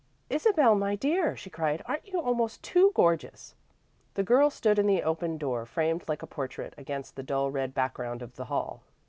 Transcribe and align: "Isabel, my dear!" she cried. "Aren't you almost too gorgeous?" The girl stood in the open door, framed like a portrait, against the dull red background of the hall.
"Isabel, 0.31 0.73
my 0.73 0.95
dear!" 0.95 1.37
she 1.37 1.51
cried. 1.51 1.83
"Aren't 1.85 2.07
you 2.07 2.19
almost 2.19 2.63
too 2.63 2.91
gorgeous?" 2.95 3.53
The 4.15 4.23
girl 4.23 4.49
stood 4.49 4.79
in 4.79 4.87
the 4.87 5.03
open 5.03 5.37
door, 5.37 5.63
framed 5.67 6.09
like 6.09 6.23
a 6.23 6.25
portrait, 6.25 6.73
against 6.75 7.15
the 7.15 7.21
dull 7.21 7.51
red 7.51 7.75
background 7.75 8.23
of 8.23 8.35
the 8.35 8.45
hall. 8.45 8.81